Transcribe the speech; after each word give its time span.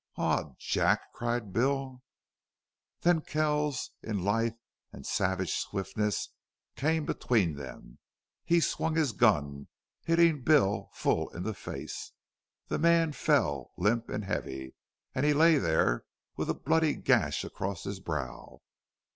"AW, 0.15 0.55
JACK!" 0.57 1.13
cried 1.13 1.53
Bill. 1.53 2.01
Then 3.01 3.21
Kells, 3.21 3.91
in 4.01 4.23
lithe 4.23 4.55
and 4.91 5.05
savage 5.05 5.53
swiftness, 5.53 6.29
came 6.75 7.05
between 7.05 7.53
them. 7.53 7.99
He 8.43 8.61
swung 8.61 8.95
his 8.95 9.11
gun, 9.11 9.67
hitting 10.03 10.41
Bill 10.41 10.89
full 10.93 11.29
in 11.35 11.43
the 11.43 11.53
face. 11.53 12.13
The 12.67 12.79
man 12.79 13.11
fell, 13.11 13.73
limp 13.77 14.09
and 14.09 14.25
heavy, 14.25 14.73
and 15.13 15.23
he 15.23 15.35
lay 15.35 15.59
there, 15.59 16.05
with 16.35 16.49
a 16.49 16.55
bloody 16.55 16.95
gash 16.95 17.43
across 17.43 17.83
his 17.83 17.99
brow. 17.99 18.61